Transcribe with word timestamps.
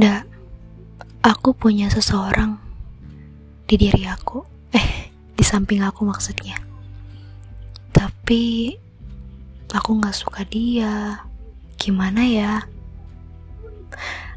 Nggak, 0.00 0.24
aku 1.20 1.52
punya 1.52 1.92
seseorang 1.92 2.56
di 3.68 3.76
diri 3.76 4.08
aku. 4.08 4.42
Eh, 4.70 5.10
di 5.34 5.42
samping 5.42 5.82
aku 5.82 6.06
maksudnya. 6.06 6.54
Tapi 7.90 8.70
aku 9.74 9.90
nggak 9.98 10.14
suka 10.14 10.46
dia. 10.46 11.26
Gimana 11.74 12.22
ya? 12.22 12.62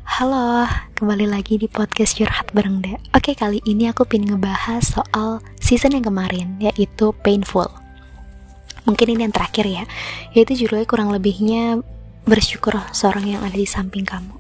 Halo, 0.04 0.66
kembali 0.98 1.30
lagi 1.30 1.62
di 1.62 1.70
podcast 1.70 2.18
curhat 2.18 2.50
bareng 2.54 2.82
Dek. 2.82 3.02
Oke, 3.14 3.38
kali 3.38 3.62
ini 3.66 3.90
aku 3.90 4.06
pengen 4.10 4.38
ngebahas 4.38 4.82
soal 4.82 5.42
season 5.62 5.94
yang 5.94 6.06
kemarin, 6.06 6.58
yaitu 6.58 7.14
Painful. 7.22 7.83
Mungkin 8.84 9.16
ini 9.16 9.22
yang 9.24 9.36
terakhir 9.36 9.64
ya, 9.64 9.84
yaitu 10.36 10.66
judulnya 10.66 10.84
kurang 10.84 11.10
lebihnya 11.16 11.80
bersyukur 12.24 12.80
seorang 12.92 13.36
yang 13.36 13.42
ada 13.44 13.56
di 13.56 13.68
samping 13.68 14.04
kamu. 14.04 14.36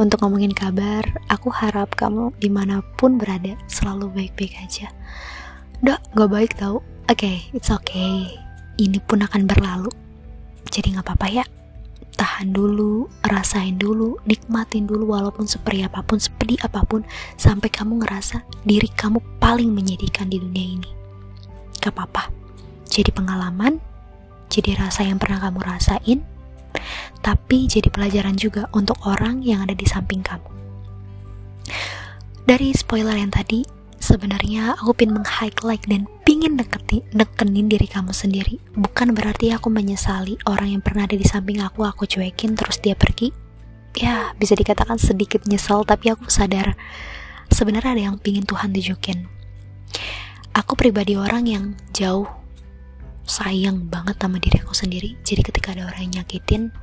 Untuk 0.00 0.22
ngomongin 0.22 0.54
kabar, 0.54 1.04
aku 1.28 1.52
harap 1.52 1.92
kamu 1.92 2.32
di 2.40 2.48
mana 2.48 2.80
pun 2.96 3.20
berada 3.20 3.58
selalu 3.68 4.08
baik-baik 4.10 4.56
aja. 4.62 4.88
Udah, 5.84 6.00
gak 6.16 6.30
baik 6.30 6.52
tau. 6.56 6.80
Oke, 7.10 7.26
okay, 7.26 7.36
it's 7.52 7.68
okay. 7.68 8.32
Ini 8.80 8.96
pun 9.04 9.20
akan 9.20 9.44
berlalu. 9.44 9.92
Jadi 10.72 10.96
gak 10.96 11.04
apa-apa 11.04 11.28
ya. 11.28 11.44
Tahan 12.16 12.54
dulu, 12.54 13.12
rasain 13.22 13.76
dulu, 13.76 14.16
nikmatin 14.24 14.88
dulu 14.88 15.12
walaupun 15.12 15.44
seperti 15.44 15.84
apa 15.84 16.00
pun, 16.00 16.16
sepedih 16.16 16.64
apa 16.64 16.80
pun, 16.86 17.04
sampai 17.36 17.68
kamu 17.68 18.00
ngerasa 18.00 18.40
diri 18.64 18.88
kamu 18.88 19.20
paling 19.36 19.68
menyedihkan 19.68 20.32
di 20.32 20.40
dunia 20.40 20.66
ini. 20.80 20.90
Gak 21.76 21.92
apa-apa. 21.92 22.39
Jadi 22.90 23.14
pengalaman, 23.14 23.78
jadi 24.50 24.74
rasa 24.74 25.06
yang 25.06 25.22
pernah 25.22 25.38
kamu 25.38 25.62
rasain, 25.62 26.26
tapi 27.22 27.70
jadi 27.70 27.86
pelajaran 27.86 28.34
juga 28.34 28.66
untuk 28.74 28.98
orang 29.06 29.46
yang 29.46 29.62
ada 29.62 29.78
di 29.78 29.86
samping 29.86 30.26
kamu. 30.26 30.50
Dari 32.50 32.74
spoiler 32.74 33.14
yang 33.14 33.30
tadi, 33.30 33.62
sebenarnya 34.02 34.74
aku 34.74 34.90
pin 34.96 35.14
meng-highlight 35.14 35.86
dan 35.86 36.10
pingin 36.26 36.58
deketi, 36.58 37.06
dekenin 37.14 37.70
diri 37.70 37.86
kamu 37.86 38.10
sendiri. 38.10 38.58
Bukan 38.74 39.14
berarti 39.14 39.54
aku 39.54 39.70
menyesali 39.70 40.34
orang 40.50 40.74
yang 40.74 40.82
pernah 40.82 41.06
ada 41.06 41.14
di 41.14 41.22
samping 41.22 41.62
aku, 41.62 41.86
aku 41.86 42.10
cuekin 42.10 42.58
terus 42.58 42.82
dia 42.82 42.98
pergi. 42.98 43.30
Ya, 43.94 44.34
bisa 44.34 44.58
dikatakan 44.58 44.98
sedikit 44.98 45.46
nyesel, 45.46 45.86
tapi 45.86 46.10
aku 46.10 46.26
sadar 46.26 46.74
sebenarnya 47.54 47.90
ada 47.94 48.02
yang 48.10 48.16
pingin 48.18 48.42
Tuhan 48.42 48.74
tunjukin. 48.74 49.30
Aku 50.56 50.74
pribadi 50.74 51.14
orang 51.14 51.46
yang 51.46 51.64
jauh 51.94 52.39
sayang 53.30 53.86
banget 53.86 54.18
sama 54.18 54.42
diri 54.42 54.58
aku 54.58 54.74
sendiri. 54.74 55.14
Jadi 55.22 55.46
ketika 55.46 55.70
ada 55.70 55.86
orang 55.86 56.10
yang 56.10 56.26
nyakitin, 56.26 56.74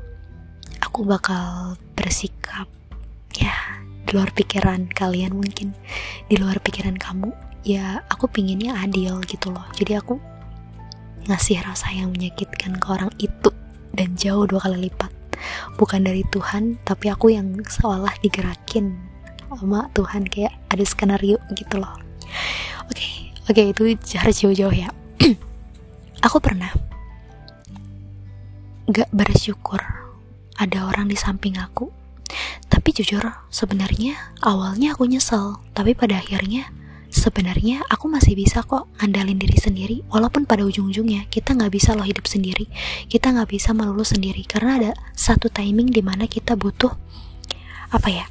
aku 0.79 1.03
bakal 1.03 1.75
bersikap 1.91 2.71
ya 3.35 3.51
di 4.07 4.15
luar 4.15 4.31
pikiran 4.31 4.87
kalian 4.87 5.35
mungkin. 5.35 5.75
Di 6.31 6.39
luar 6.39 6.63
pikiran 6.63 6.95
kamu 6.95 7.35
ya 7.67 7.99
aku 8.07 8.31
pinginnya 8.31 8.79
adil 8.79 9.19
gitu 9.27 9.51
loh. 9.51 9.67
Jadi 9.75 9.99
aku 9.99 10.15
ngasih 11.27 11.59
rasa 11.67 11.91
yang 11.91 12.15
menyakitkan 12.15 12.79
ke 12.79 12.87
orang 12.87 13.11
itu 13.19 13.51
dan 13.91 14.15
jauh 14.15 14.47
dua 14.47 14.63
kali 14.63 14.87
lipat. 14.87 15.11
Bukan 15.75 16.07
dari 16.07 16.23
Tuhan 16.31 16.79
tapi 16.87 17.11
aku 17.11 17.35
yang 17.35 17.59
seolah 17.59 18.15
digerakin 18.23 18.95
sama 19.51 19.91
Tuhan. 19.91 20.23
Kayak 20.31 20.55
ada 20.71 20.83
skenario 20.87 21.43
gitu 21.51 21.83
loh. 21.83 21.91
Oke 22.87 22.95
okay, 22.95 23.13
oke 23.51 23.51
okay, 23.51 23.65
itu 23.75 24.15
harus 24.15 24.35
jauh-jauh 24.39 24.71
ya 24.71 24.87
aku 26.21 26.37
pernah. 26.41 26.71
Gak 28.87 29.11
bersyukur 29.11 29.81
ada 30.57 30.87
orang 30.87 31.11
di 31.11 31.17
samping 31.19 31.59
aku. 31.59 31.91
Tapi 32.67 32.91
jujur, 32.91 33.23
sebenarnya 33.47 34.35
awalnya 34.43 34.95
aku 34.95 35.07
nyesel, 35.07 35.59
tapi 35.71 35.95
pada 35.95 36.19
akhirnya 36.19 36.71
sebenarnya 37.07 37.87
aku 37.87 38.11
masih 38.11 38.35
bisa 38.35 38.63
kok 38.63 38.87
ngandalin 38.99 39.39
diri 39.39 39.55
sendiri. 39.55 39.97
Walaupun 40.11 40.43
pada 40.43 40.67
ujung-ujungnya 40.67 41.27
kita 41.31 41.55
nggak 41.55 41.71
bisa 41.71 41.95
loh 41.95 42.03
hidup 42.03 42.27
sendiri. 42.27 42.67
Kita 43.07 43.31
nggak 43.31 43.49
bisa 43.49 43.71
melulu 43.71 44.03
sendiri. 44.03 44.43
Karena 44.43 44.79
ada 44.79 44.91
satu 45.15 45.47
timing 45.47 45.91
di 45.91 46.03
mana 46.03 46.27
kita 46.27 46.59
butuh 46.59 46.91
apa 47.87 48.11
ya 48.11 48.25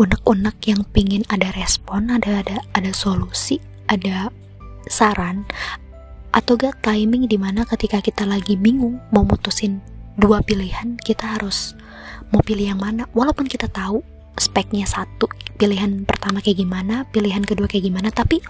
unek-unek 0.00 0.56
yang 0.64 0.84
pingin 0.92 1.24
ada 1.28 1.52
respon 1.52 2.08
ada 2.08 2.40
ada 2.40 2.64
ada 2.72 2.92
solusi 2.92 3.60
ada 3.88 4.32
saran 4.88 5.44
atau 6.36 6.60
gak 6.60 6.84
timing 6.84 7.24
di 7.24 7.40
mana 7.40 7.64
ketika 7.64 8.04
kita 8.04 8.28
lagi 8.28 8.60
bingung 8.60 9.00
mau 9.08 9.24
mutusin 9.24 9.80
dua 10.20 10.44
pilihan 10.44 11.00
kita 11.00 11.40
harus 11.40 11.72
mau 12.28 12.44
pilih 12.44 12.76
yang 12.76 12.80
mana. 12.80 13.08
Walaupun 13.16 13.48
kita 13.48 13.72
tahu 13.72 14.04
speknya 14.36 14.84
satu 14.84 15.32
pilihan 15.56 16.04
pertama 16.04 16.44
kayak 16.44 16.60
gimana 16.60 17.08
pilihan 17.08 17.40
kedua 17.40 17.64
kayak 17.64 17.88
gimana 17.88 18.12
tapi 18.12 18.44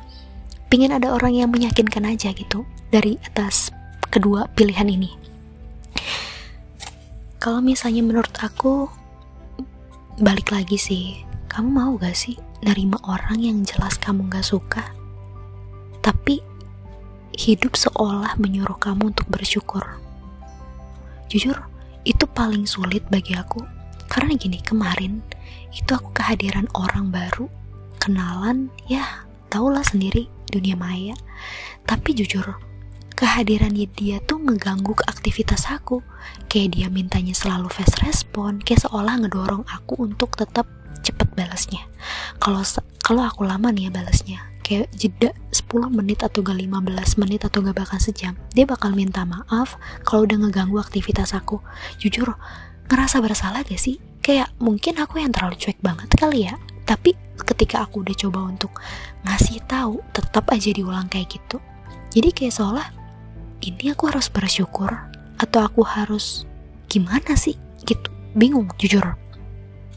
pingin 0.67 0.91
ada 0.91 1.15
orang 1.15 1.39
yang 1.39 1.49
meyakinkan 1.55 2.03
aja 2.11 2.35
gitu 2.35 2.67
dari 2.91 3.23
atas 3.23 3.71
kedua 4.11 4.51
pilihan 4.59 4.91
ini. 4.91 5.15
Kalau 7.39 7.63
misalnya 7.63 8.03
menurut 8.03 8.35
aku 8.43 8.91
balik 10.19 10.51
lagi 10.51 10.75
sih 10.75 11.23
kamu 11.47 11.69
mau 11.71 11.93
gak 11.95 12.19
sih 12.19 12.35
nerima 12.67 12.99
orang 13.07 13.39
yang 13.39 13.63
jelas 13.63 13.95
kamu 14.03 14.27
gak 14.27 14.43
suka? 14.43 14.83
Tapi 16.03 16.56
hidup 17.37 17.77
seolah 17.77 18.41
menyuruh 18.41 18.81
kamu 18.81 19.13
untuk 19.13 19.29
bersyukur 19.29 19.85
Jujur, 21.27 21.59
itu 22.07 22.23
paling 22.31 22.71
sulit 22.71 23.03
bagi 23.11 23.35
aku. 23.35 23.59
Karena 24.07 24.39
gini, 24.39 24.63
kemarin 24.63 25.19
itu 25.75 25.91
aku 25.91 26.15
kehadiran 26.15 26.71
orang 26.79 27.11
baru, 27.11 27.51
kenalan, 27.99 28.71
ya 28.87 29.27
tahulah 29.51 29.83
sendiri 29.83 30.31
dunia 30.47 30.79
maya. 30.79 31.19
Tapi 31.83 32.15
jujur, 32.15 32.47
kehadirannya 33.19 33.91
dia 33.91 34.23
tuh 34.23 34.39
ngeganggu 34.39 34.95
ke 34.95 35.05
aktivitas 35.11 35.67
aku. 35.67 35.99
Kayak 36.47 36.79
dia 36.79 36.87
mintanya 36.87 37.35
selalu 37.35 37.75
fast 37.75 37.99
respon, 38.07 38.63
kayak 38.63 38.87
seolah 38.87 39.19
ngedorong 39.27 39.67
aku 39.67 40.07
untuk 40.07 40.39
tetap 40.39 40.71
cepet 41.03 41.27
balasnya. 41.35 41.83
Kalau 42.39 42.63
kalau 43.03 43.27
aku 43.27 43.43
lama 43.43 43.75
nih 43.75 43.91
ya 43.91 43.99
balasnya, 43.99 44.41
kayak 44.67 44.91
jeda 44.99 45.31
10 45.55 45.95
menit 45.95 46.27
atau 46.27 46.43
gak 46.43 46.59
15 46.59 47.23
menit 47.23 47.47
atau 47.47 47.63
gak 47.63 47.79
bahkan 47.79 48.03
sejam 48.03 48.35
dia 48.51 48.67
bakal 48.67 48.91
minta 48.99 49.23
maaf 49.23 49.79
kalau 50.03 50.27
udah 50.27 50.43
ngeganggu 50.43 50.83
aktivitas 50.83 51.39
aku. 51.39 51.63
Jujur 52.03 52.35
ngerasa 52.91 53.23
bersalah 53.23 53.63
gak 53.63 53.79
sih? 53.79 54.03
Kayak 54.19 54.51
mungkin 54.59 54.99
aku 54.99 55.23
yang 55.23 55.31
terlalu 55.31 55.55
cuek 55.63 55.79
banget 55.79 56.11
kali 56.19 56.51
ya. 56.51 56.59
Tapi 56.83 57.15
ketika 57.47 57.87
aku 57.87 58.03
udah 58.03 58.17
coba 58.19 58.43
untuk 58.51 58.75
ngasih 59.23 59.63
tahu 59.71 60.03
tetap 60.11 60.51
aja 60.51 60.75
diulang 60.75 61.07
kayak 61.07 61.31
gitu. 61.31 61.63
Jadi 62.11 62.35
kayak 62.35 62.55
seolah 62.59 62.91
ini 63.63 63.95
aku 63.95 64.11
harus 64.11 64.27
bersyukur 64.27 64.91
atau 65.39 65.63
aku 65.63 65.87
harus 65.87 66.43
gimana 66.91 67.39
sih? 67.39 67.55
Gitu. 67.87 68.11
Bingung 68.35 68.67
jujur. 68.83 69.15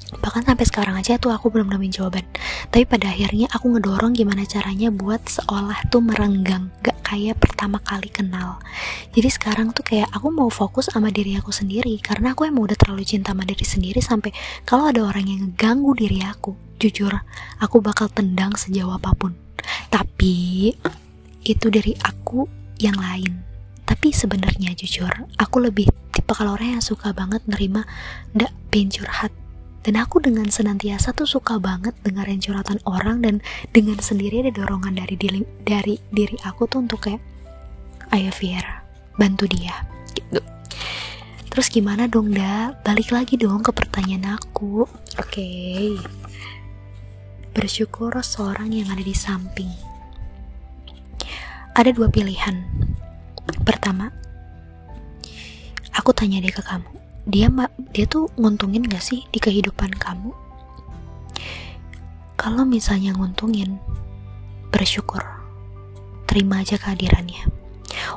Bahkan 0.10 0.46
sampai 0.46 0.66
sekarang 0.66 0.96
aja 0.98 1.18
tuh 1.18 1.34
aku 1.34 1.50
belum 1.50 1.70
nemuin 1.74 1.94
jawaban 1.94 2.26
tapi 2.70 2.86
pada 2.86 3.10
akhirnya 3.10 3.50
aku 3.50 3.74
ngedorong 3.74 4.14
gimana 4.14 4.46
caranya 4.46 4.94
buat 4.94 5.26
seolah 5.26 5.90
tuh 5.90 6.06
merenggang 6.06 6.70
gak 6.86 7.02
kayak 7.02 7.42
pertama 7.42 7.82
kali 7.82 8.14
kenal. 8.14 8.62
Jadi 9.10 9.26
sekarang 9.26 9.74
tuh 9.74 9.82
kayak 9.82 10.14
aku 10.14 10.30
mau 10.30 10.54
fokus 10.54 10.94
sama 10.94 11.10
diri 11.10 11.34
aku 11.34 11.50
sendiri 11.50 11.98
karena 11.98 12.38
aku 12.38 12.46
emang 12.46 12.70
udah 12.70 12.78
terlalu 12.78 13.02
cinta 13.10 13.34
sama 13.34 13.42
diri 13.42 13.66
sendiri 13.66 14.00
sampai 14.06 14.30
kalau 14.70 14.94
ada 14.94 15.02
orang 15.02 15.26
yang 15.26 15.44
ganggu 15.58 15.98
diri 15.98 16.22
aku 16.22 16.54
jujur 16.78 17.10
aku 17.58 17.82
bakal 17.82 18.06
tendang 18.06 18.54
sejauh 18.54 18.94
apa 18.94 19.18
pun. 19.18 19.34
Tapi 19.90 20.70
itu 21.42 21.68
dari 21.74 21.98
aku 21.98 22.46
yang 22.78 23.02
lain. 23.02 23.42
Tapi 23.82 24.14
sebenarnya 24.14 24.78
jujur 24.78 25.10
aku 25.42 25.58
lebih 25.58 25.90
tipe 26.14 26.38
kalau 26.38 26.54
orang 26.54 26.78
yang 26.78 26.86
suka 26.86 27.18
banget 27.18 27.42
nerima 27.50 27.90
ndak 28.38 28.54
pengen 28.70 28.94
curhat 28.94 29.34
dan 29.80 29.96
aku 29.96 30.20
dengan 30.20 30.52
senantiasa 30.52 31.16
tuh 31.16 31.30
suka 31.30 31.56
banget 31.58 31.96
dengerin 32.04 32.44
curhatan 32.44 32.80
orang 32.84 33.24
dan 33.24 33.36
dengan 33.72 33.96
sendiri 34.00 34.44
ada 34.44 34.52
dorongan 34.52 35.00
dari 35.00 35.16
diri, 35.16 35.42
dari 35.64 35.96
diri 36.12 36.36
aku 36.44 36.68
tuh 36.68 36.84
untuk 36.84 37.08
kayak 37.08 37.24
ayo 38.12 38.32
Fir 38.36 38.64
bantu 39.16 39.48
dia 39.48 39.88
gitu. 40.16 40.44
Terus 41.50 41.68
gimana 41.74 42.06
dong 42.06 42.32
da? 42.32 42.78
Balik 42.86 43.10
lagi 43.10 43.36
dong 43.36 43.66
ke 43.66 43.74
pertanyaan 43.74 44.38
aku. 44.38 44.86
Oke. 45.18 45.34
Okay. 45.34 45.92
bersyukur 47.50 48.14
seorang 48.24 48.72
yang 48.72 48.88
ada 48.88 49.04
di 49.04 49.12
samping. 49.12 49.68
Ada 51.76 51.92
dua 51.92 52.08
pilihan. 52.08 52.64
Pertama 53.66 54.14
aku 55.92 56.16
tanya 56.16 56.40
deh 56.40 56.54
ke 56.54 56.64
kamu 56.64 57.09
dia 57.30 57.48
dia 57.94 58.06
tuh 58.10 58.28
nguntungin 58.36 58.86
gak 58.86 59.02
sih 59.02 59.26
di 59.30 59.40
kehidupan 59.40 59.94
kamu 59.96 60.34
kalau 62.36 62.66
misalnya 62.66 63.14
nguntungin 63.14 63.78
bersyukur 64.74 65.22
terima 66.26 66.62
aja 66.66 66.76
kehadirannya 66.76 67.46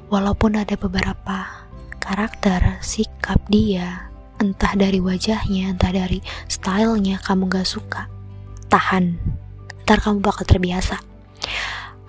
walaupun 0.08 0.58
ada 0.58 0.76
beberapa 0.76 1.62
karakter, 2.02 2.82
sikap 2.82 3.38
dia, 3.46 4.10
entah 4.42 4.74
dari 4.74 4.98
wajahnya, 4.98 5.70
entah 5.70 5.94
dari 5.94 6.18
stylenya 6.50 7.22
kamu 7.22 7.46
gak 7.46 7.68
suka, 7.68 8.10
tahan. 8.66 9.16
Ntar 9.86 10.02
kamu 10.02 10.18
bakal 10.18 10.42
terbiasa. 10.42 10.98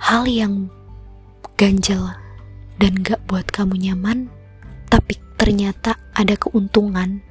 Hal 0.01 0.25
yang 0.25 0.73
ganjel 1.55 2.17
dan 2.81 3.05
gak 3.05 3.21
buat 3.29 3.53
kamu 3.53 3.77
nyaman, 3.77 4.33
tapi 4.94 5.18
ternyata 5.42 5.98
ada 6.13 6.38
keuntungan. 6.38 7.25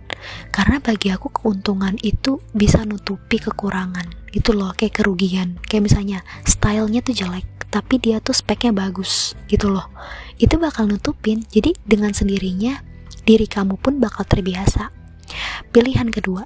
Karena 0.50 0.82
bagi 0.82 1.14
aku 1.14 1.31
keuntungan 1.31 1.94
itu 2.03 2.43
bisa 2.50 2.82
nutupi 2.82 3.38
kekurangan. 3.38 4.35
Itu 4.35 4.50
loh 4.50 4.75
kayak 4.75 4.99
kerugian. 4.99 5.62
Kayak 5.62 5.87
misalnya 5.87 6.19
stylenya 6.43 7.06
tuh 7.06 7.14
jelek, 7.14 7.47
tapi 7.70 8.03
dia 8.03 8.19
tuh 8.19 8.35
speknya 8.35 8.75
bagus 8.75 9.38
gitu 9.47 9.70
loh. 9.70 9.87
Itu 10.43 10.59
bakal 10.59 10.91
nutupin. 10.91 11.47
Jadi 11.55 11.79
dengan 11.87 12.11
sendirinya 12.11 12.82
diri 13.23 13.47
kamu 13.47 13.79
pun 13.79 14.03
bakal 14.03 14.26
terbiasa. 14.26 14.91
Pilihan 15.70 16.11
kedua, 16.11 16.43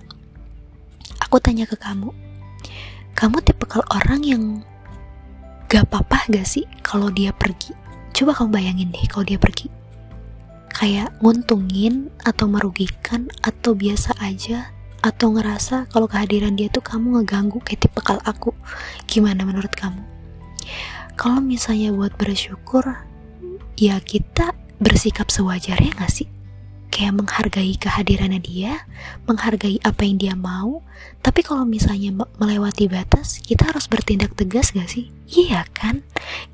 aku 1.25 1.41
tanya 1.41 1.65
ke 1.65 1.81
kamu, 1.81 2.13
kamu 3.17 3.41
tipe 3.41 3.65
kalau 3.65 3.89
orang 3.89 4.21
yang 4.21 4.43
gak 5.67 5.89
apa-apa 5.89 6.29
gak 6.29 6.45
sih 6.45 6.69
kalau 6.85 7.09
dia 7.09 7.33
pergi? 7.33 7.73
Coba 8.13 8.37
kamu 8.37 8.53
bayangin 8.53 8.93
deh 8.93 9.05
kalau 9.09 9.25
dia 9.25 9.41
pergi. 9.41 9.76
Kayak 10.77 11.17
nguntungin 11.25 12.13
atau 12.21 12.53
merugikan 12.53 13.33
atau 13.41 13.73
biasa 13.73 14.13
aja 14.21 14.77
atau 15.01 15.33
ngerasa 15.33 15.89
kalau 15.89 16.05
kehadiran 16.05 16.53
dia 16.53 16.69
tuh 16.69 16.85
kamu 16.85 17.21
ngeganggu 17.23 17.65
kayak 17.65 17.89
tipe 17.89 18.01
kal 18.05 18.21
aku. 18.29 18.53
Gimana 19.09 19.49
menurut 19.49 19.73
kamu? 19.73 20.05
Kalau 21.17 21.41
misalnya 21.41 21.97
buat 21.97 22.13
bersyukur, 22.21 22.85
ya 23.81 23.97
kita 24.05 24.53
bersikap 24.77 25.33
sewajarnya 25.33 25.97
gak 25.97 26.13
sih? 26.13 26.29
Kayak 26.97 27.13
menghargai 27.13 27.77
kehadirannya 27.77 28.41
dia, 28.41 28.89
menghargai 29.29 29.77
apa 29.85 30.01
yang 30.09 30.17
dia 30.17 30.33
mau. 30.33 30.81
Tapi 31.21 31.45
kalau 31.45 31.69
misalnya 31.69 32.09
melewati 32.41 32.89
batas, 32.89 33.45
kita 33.45 33.69
harus 33.69 33.85
bertindak 33.85 34.33
tegas 34.33 34.73
gak 34.73 34.89
sih? 34.89 35.13
Iya 35.29 35.69
kan? 35.77 36.01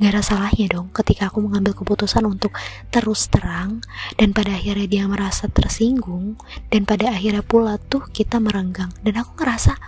Gak 0.03 0.11
ada 0.11 0.23
salahnya 0.27 0.67
dong 0.67 0.91
ketika 0.91 1.31
aku 1.31 1.47
mengambil 1.47 1.79
keputusan 1.79 2.27
untuk 2.27 2.59
terus 2.91 3.31
terang 3.31 3.87
dan 4.19 4.35
pada 4.35 4.59
akhirnya 4.59 4.91
dia 4.91 5.05
merasa 5.07 5.47
tersinggung 5.47 6.35
dan 6.75 6.91
pada 6.91 7.15
akhirnya 7.15 7.47
pula 7.47 7.79
tuh 7.79 8.03
kita 8.11 8.43
merenggang 8.43 8.91
dan 9.07 9.23
aku 9.23 9.39
ngerasa, 9.39 9.79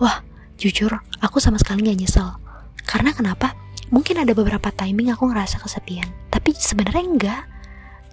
wah 0.00 0.24
jujur 0.56 1.04
aku 1.20 1.36
sama 1.36 1.60
sekali 1.60 1.84
gak 1.84 2.00
nyesel. 2.00 2.40
Karena 2.88 3.12
kenapa? 3.12 3.52
Mungkin 3.92 4.24
ada 4.24 4.32
beberapa 4.32 4.72
timing 4.72 5.12
aku 5.12 5.28
ngerasa 5.28 5.60
kesepian, 5.60 6.08
tapi 6.32 6.56
sebenarnya 6.56 7.04
enggak 7.04 7.42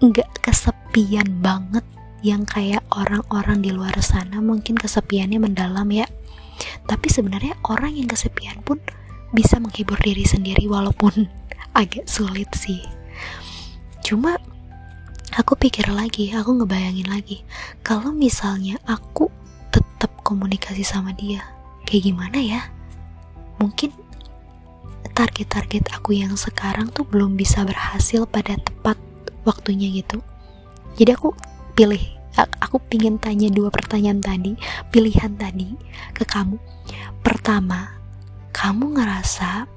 nggak 0.03 0.43
kesepian 0.43 1.39
banget 1.39 1.85
yang 2.25 2.43
kayak 2.43 2.81
orang-orang 2.89 3.61
di 3.61 3.69
luar 3.69 3.93
sana 4.01 4.41
mungkin 4.41 4.75
kesepiannya 4.75 5.37
mendalam 5.37 5.87
ya. 5.93 6.09
Tapi 6.89 7.07
sebenarnya 7.07 7.55
orang 7.69 7.93
yang 7.93 8.09
kesepian 8.09 8.65
pun 8.65 8.81
bisa 9.35 9.61
menghibur 9.61 9.99
diri 10.01 10.25
sendiri 10.25 10.65
walaupun 10.65 11.29
agak 11.79 12.09
sulit 12.09 12.49
sih. 12.57 12.81
Cuma 14.01 14.37
aku 15.35 15.53
pikir 15.59 15.91
lagi 15.91 16.31
aku 16.31 16.55
ngebayangin 16.63 17.11
lagi 17.11 17.43
kalau 17.83 18.15
misalnya 18.15 18.79
aku 18.87 19.27
tetap 19.69 20.09
komunikasi 20.23 20.81
sama 20.81 21.11
dia 21.13 21.43
kayak 21.85 22.09
gimana 22.09 22.39
ya? 22.41 22.61
Mungkin 23.61 23.93
target-target 25.15 25.95
aku 25.95 26.11
yang 26.17 26.35
sekarang 26.35 26.91
tuh 26.91 27.07
belum 27.07 27.39
bisa 27.39 27.63
berhasil 27.63 28.27
pada 28.27 28.59
tepat 28.59 28.99
waktunya 29.45 29.87
gitu. 29.93 30.19
Jadi 30.99 31.15
aku 31.15 31.31
pilih 31.77 32.01
aku 32.35 32.83
pingin 32.91 33.15
tanya 33.15 33.47
dua 33.47 33.71
pertanyaan 33.71 34.19
tadi 34.19 34.59
pilihan 34.91 35.31
tadi 35.39 35.71
ke 36.11 36.27
kamu. 36.27 36.59
Pertama 37.23 37.95
kamu 38.51 38.99
ngerasa 38.99 39.71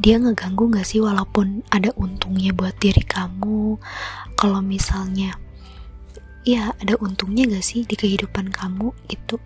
dia 0.00 0.16
ngeganggu 0.16 0.72
gak 0.72 0.88
sih 0.88 1.04
walaupun 1.04 1.60
ada 1.68 1.92
untungnya 2.00 2.56
buat 2.56 2.72
diri 2.80 3.04
kamu? 3.04 3.76
Kalau 4.38 4.64
misalnya 4.64 5.36
ya 6.42 6.72
ada 6.80 6.96
untungnya 6.98 7.46
gak 7.46 7.64
sih 7.64 7.84
di 7.84 7.94
kehidupan 7.94 8.50
kamu 8.50 8.90
itu 9.12 9.36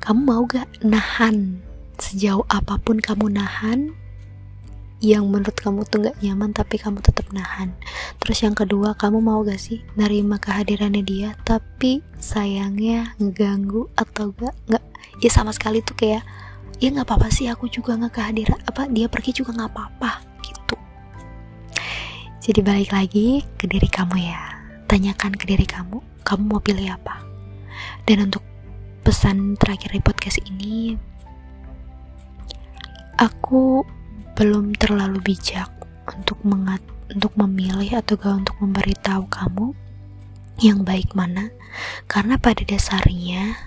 kamu 0.00 0.20
mau 0.24 0.42
gak 0.48 0.68
nahan? 0.80 1.60
Sejauh 1.94 2.42
apa 2.50 2.74
pun 2.82 2.98
kamu 2.98 3.38
nahan 3.38 3.94
yang 5.04 5.28
menurut 5.28 5.52
kamu 5.52 5.84
tuh 5.84 6.08
gak 6.08 6.16
nyaman 6.24 6.56
tapi 6.56 6.80
kamu 6.80 7.04
tetap 7.04 7.28
nahan. 7.36 7.76
Terus 8.24 8.40
yang 8.40 8.56
kedua 8.56 8.96
kamu 8.96 9.20
mau 9.20 9.44
gak 9.44 9.60
sih 9.60 9.84
nerima 10.00 10.40
kehadirannya 10.40 11.04
dia 11.04 11.36
tapi 11.44 12.00
sayangnya 12.16 13.12
ngeganggu 13.20 13.92
atau 13.92 14.32
gak 14.32 14.56
nggak? 14.72 14.84
Ya 15.20 15.28
sama 15.28 15.52
sekali 15.52 15.84
tuh 15.84 15.92
kayak 15.94 16.24
ya 16.82 16.88
nggak 16.90 17.06
apa-apa 17.06 17.30
sih 17.30 17.46
aku 17.46 17.70
juga 17.70 17.94
nggak 17.94 18.18
kehadiran 18.18 18.58
apa 18.66 18.90
dia 18.90 19.06
pergi 19.06 19.30
juga 19.44 19.54
nggak 19.54 19.70
apa-apa 19.70 20.10
gitu. 20.42 20.76
Jadi 22.44 22.60
balik 22.64 22.90
lagi 22.92 23.44
ke 23.60 23.68
diri 23.68 23.88
kamu 23.88 24.16
ya. 24.20 24.40
Tanyakan 24.88 25.32
ke 25.36 25.44
diri 25.48 25.64
kamu 25.68 26.00
kamu 26.24 26.42
mau 26.48 26.60
pilih 26.60 26.88
apa? 26.96 27.20
Dan 28.08 28.28
untuk 28.32 28.44
pesan 29.04 29.60
terakhir 29.60 29.92
di 29.92 30.00
podcast 30.00 30.40
ini 30.48 30.96
aku 33.20 33.84
belum 34.34 34.74
terlalu 34.74 35.22
bijak 35.22 35.70
untuk 36.10 36.42
mengat 36.42 36.82
untuk 37.12 37.32
memilih 37.38 38.02
atau 38.02 38.18
gak 38.18 38.44
untuk 38.44 38.56
memberitahu 38.60 39.30
kamu 39.30 39.72
yang 40.62 40.82
baik 40.82 41.14
mana. 41.14 41.50
Karena 42.06 42.38
pada 42.38 42.62
dasarnya 42.62 43.58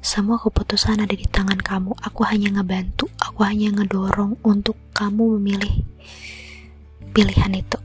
semua 0.00 0.40
keputusan 0.40 1.00
ada 1.00 1.12
di 1.12 1.28
tangan 1.28 1.60
kamu. 1.60 1.92
Aku 2.04 2.24
hanya 2.24 2.60
ngebantu 2.60 3.08
aku 3.20 3.44
hanya 3.44 3.72
ngedorong 3.72 4.36
untuk 4.44 4.76
kamu 4.96 5.40
memilih 5.40 5.84
pilihan 7.12 7.52
itu. 7.56 7.78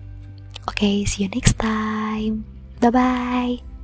Oke 0.65 0.83
okay, 0.83 0.95
see 1.07 1.27
you 1.27 1.29
next 1.31 1.55
time. 1.59 2.43
Bye 2.83 2.91
bye 2.91 3.75